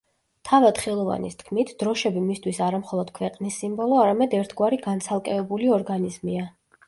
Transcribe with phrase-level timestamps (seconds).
[0.49, 6.49] თავად ხელოვანის თქმით, დროშები მისთვის არა მხოლოდ ქვეყნის სიმბოლო, არამედ ერთგვარი განცალკევებული ორგანიზმია.